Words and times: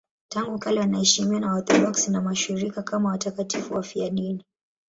Tangu 0.29 0.59
kale 0.59 0.79
wanaheshimiwa 0.79 1.39
na 1.41 1.47
Waorthodoksi 1.51 2.11
wa 2.11 2.21
Mashariki 2.21 2.81
kama 2.83 3.09
watakatifu 3.09 3.73
wafiadini. 3.73 4.43